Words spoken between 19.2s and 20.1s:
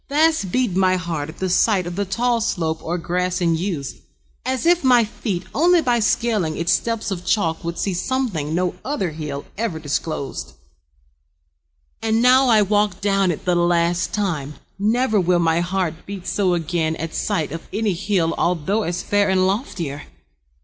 And loftier.